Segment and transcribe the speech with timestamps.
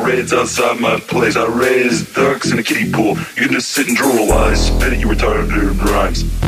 [0.00, 1.36] parades outside my place.
[1.36, 3.16] I raise ducks in a kiddie pool.
[3.36, 5.50] You can just sit and drool while I spit at you retarded
[5.84, 6.39] rhymes.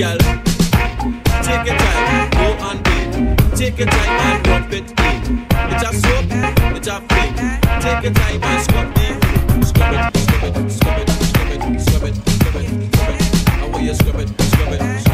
[0.00, 0.16] girl.
[1.44, 3.12] Take your time, go and wait.
[3.54, 5.46] Take your time and rub it in.
[5.72, 6.24] It's a soap,
[6.76, 7.36] it's a flake.
[7.84, 9.14] Take your time and scrub it.
[9.66, 13.82] Scrub it, scrub it, scrub it, scrub it, scrub it, scrub it, scrub it.
[13.82, 15.00] You scrub it, scrub it?
[15.00, 15.09] Scrub it.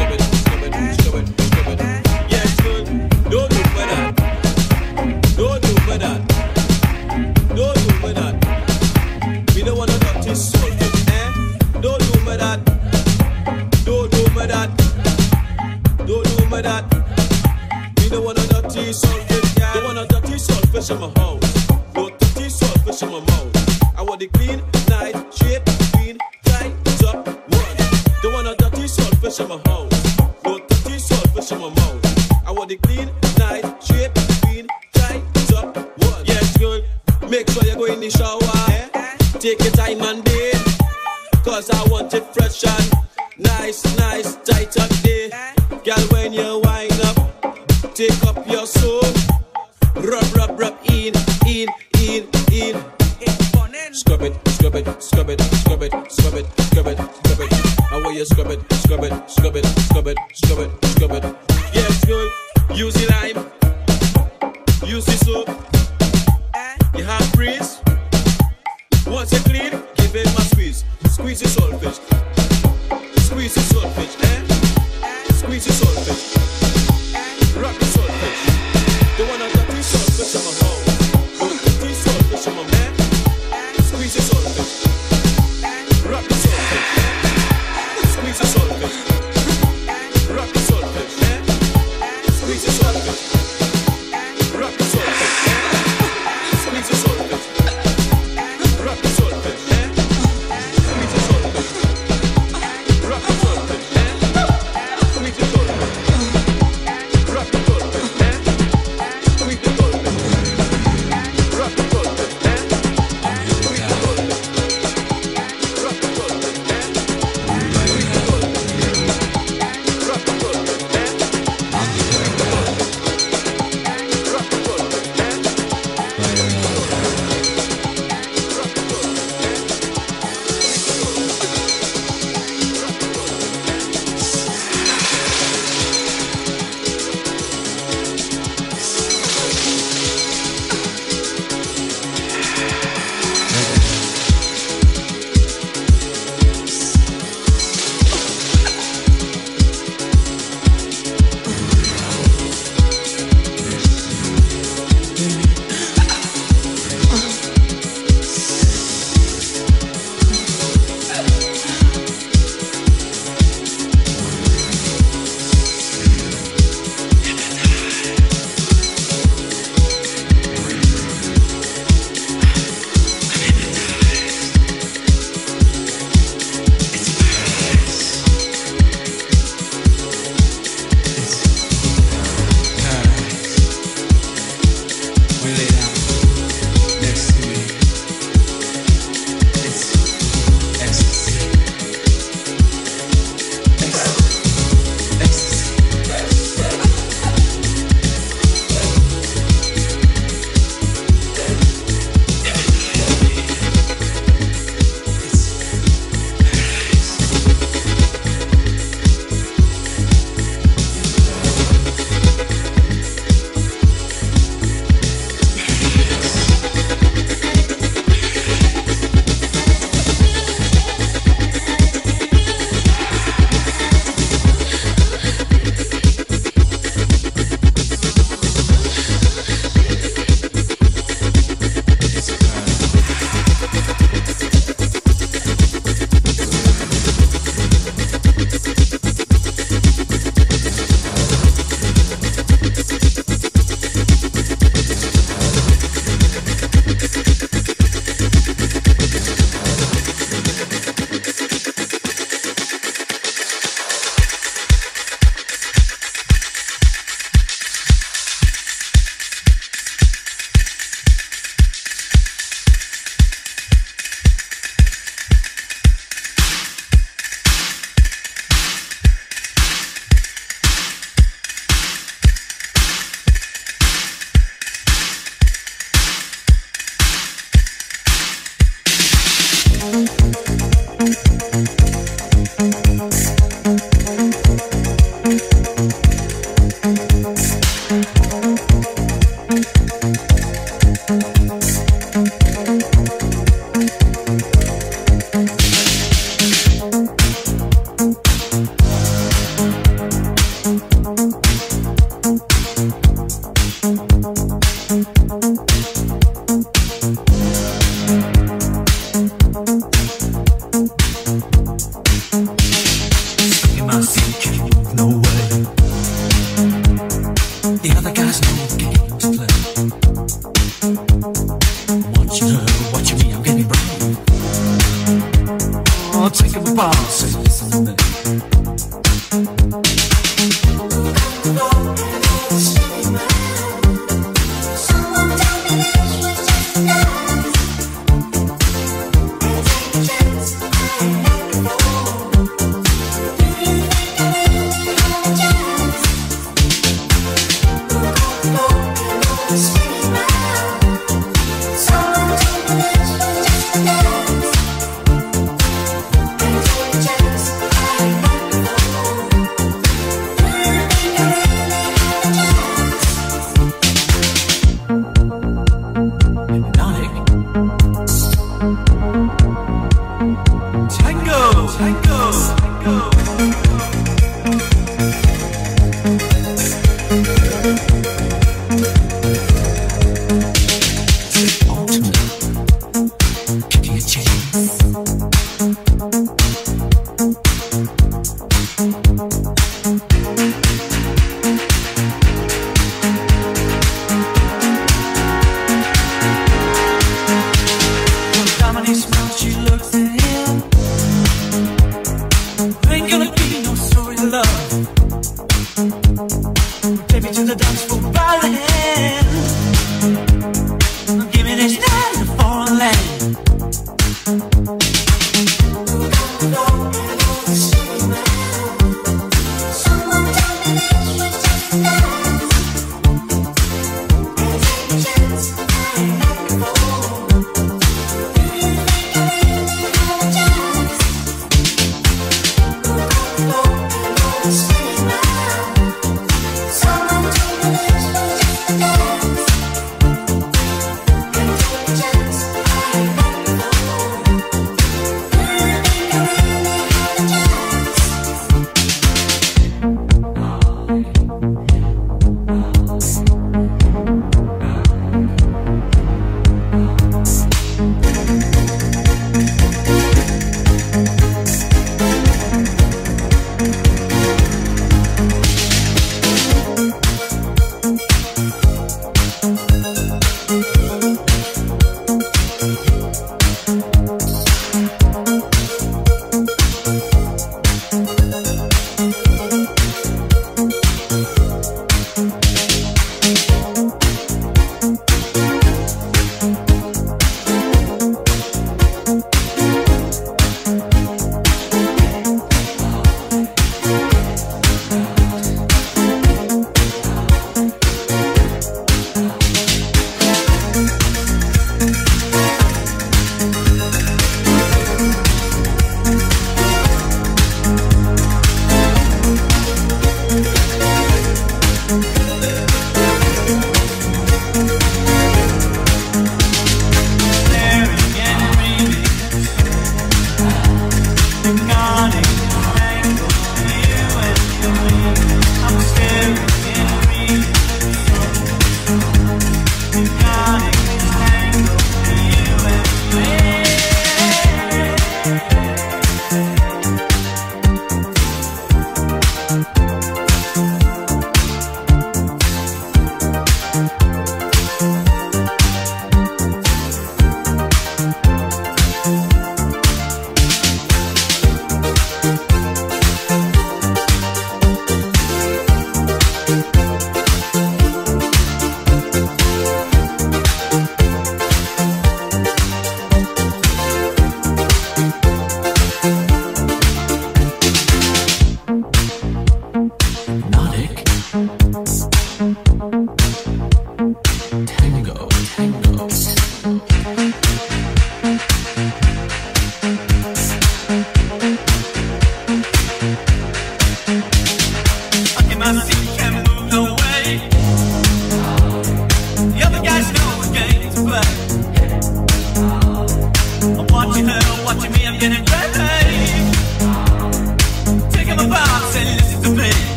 [20.87, 21.26] summer home.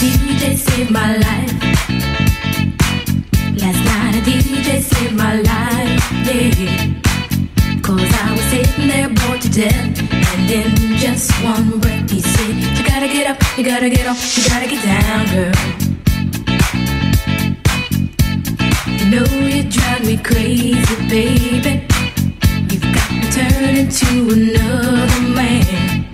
[0.00, 1.52] DJ saved my life.
[3.60, 6.94] Last night a DJ saved my life, yeah.
[7.86, 9.98] I was sitting there bored to death.
[10.12, 14.36] And in just one breath he said, You gotta get up, you gotta get off,
[14.36, 15.52] you gotta get down, girl.
[18.98, 21.86] You know you drive me crazy, baby.
[22.70, 26.13] You've got me turning to another man.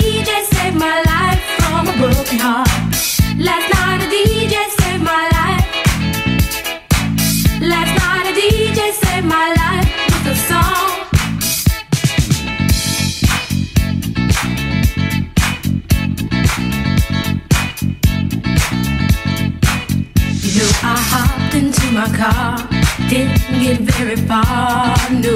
[24.05, 25.35] get very far, no.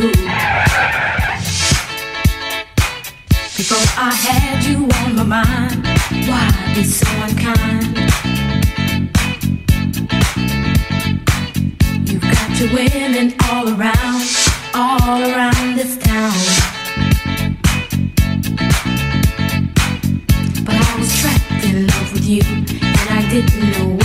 [3.56, 5.88] Before I had you on my mind,
[6.28, 7.98] why be so unkind?
[12.10, 14.24] You've got your women all around,
[14.74, 16.34] all around this town.
[20.66, 24.05] But I was trapped in love with you, and I didn't know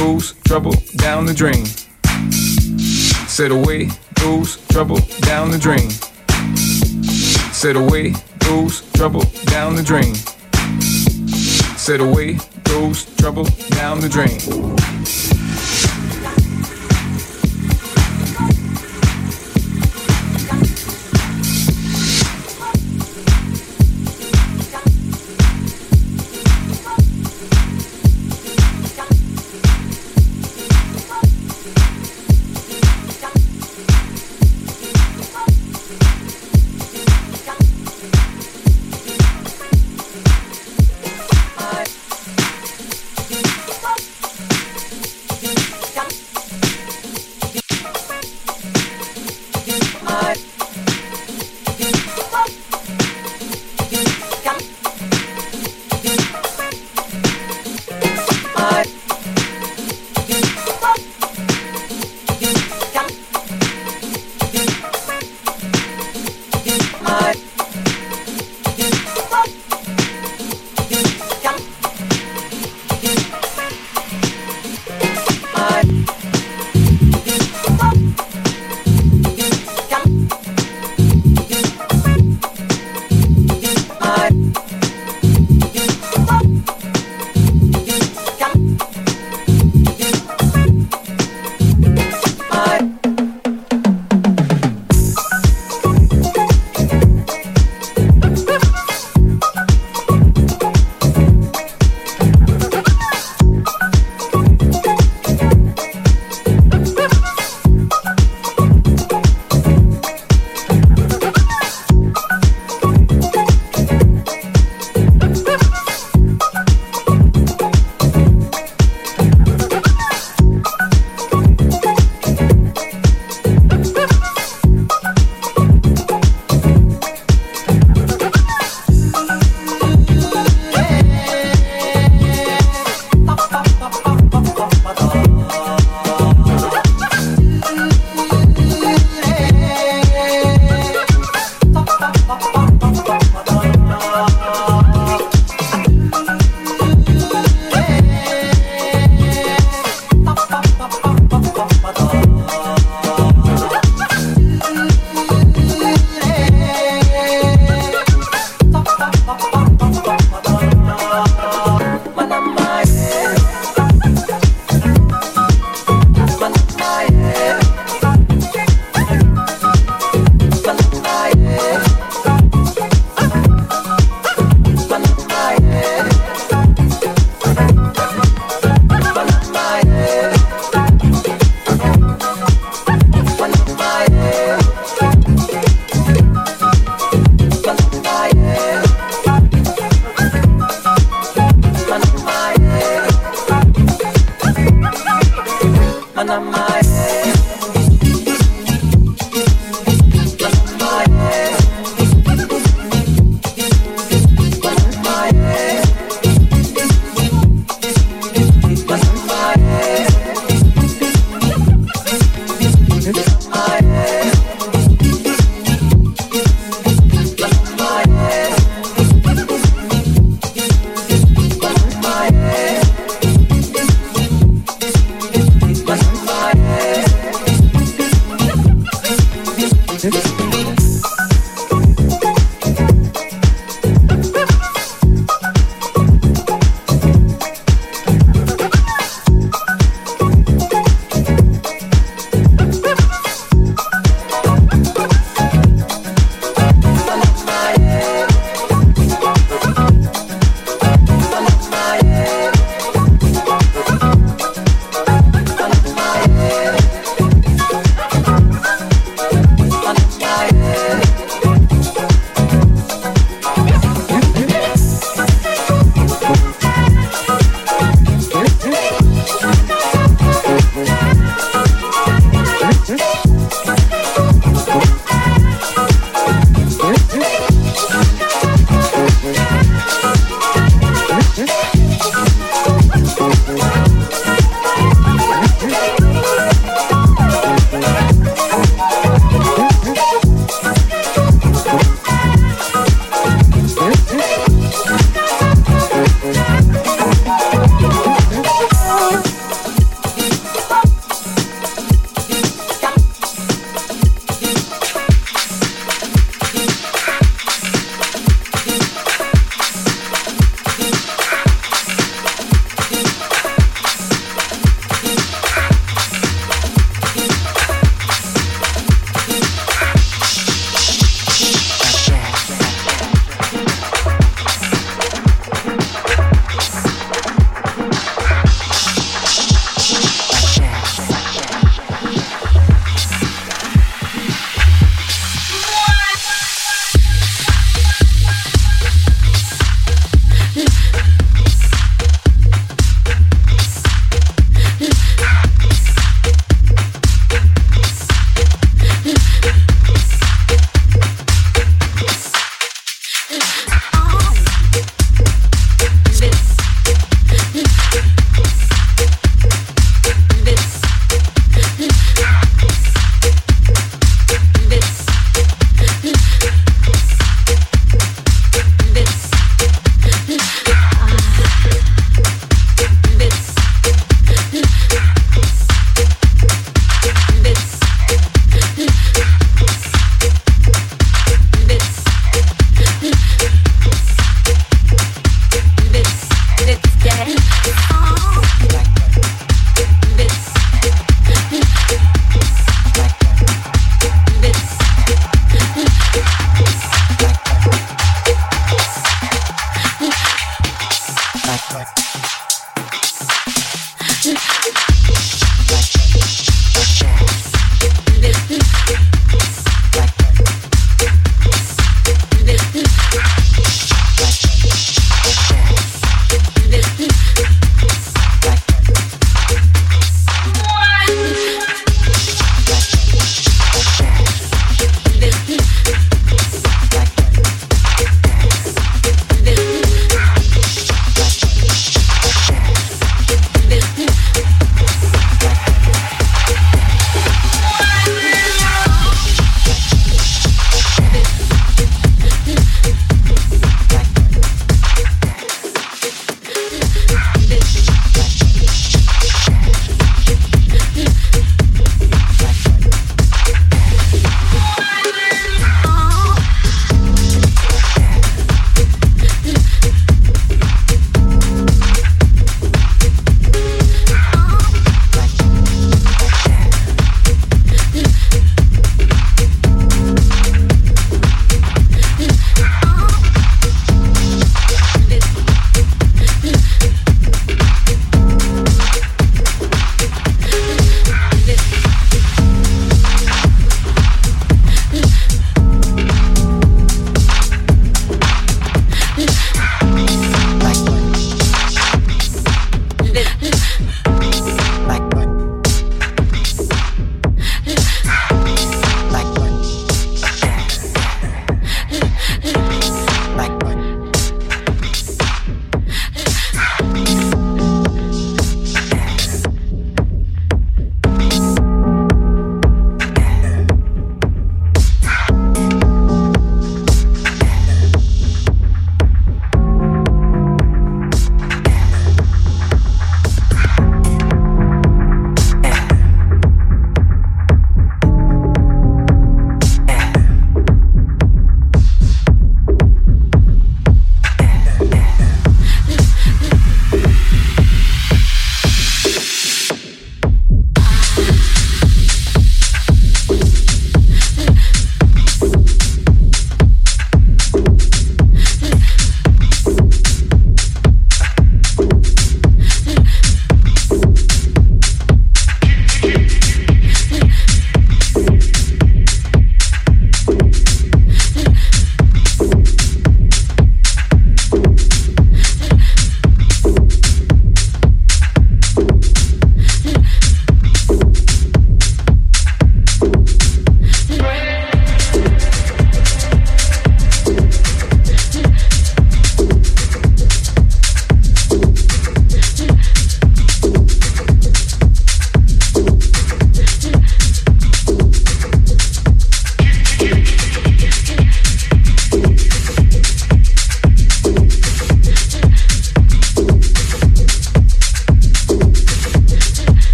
[0.00, 1.66] goes trouble down the drain.
[3.28, 5.90] Said away goes trouble down the drain.
[7.52, 10.14] Said away goes trouble down the drain.
[11.76, 13.44] Said away goes trouble
[13.76, 15.19] down the drain.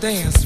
[0.00, 0.39] Dance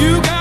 [0.00, 0.39] You gotta